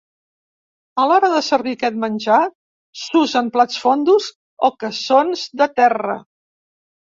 [1.03, 2.39] A l'hora de servir aquest menjar,
[3.03, 4.33] s'usen plats fondos
[4.69, 6.19] o cassons de terra.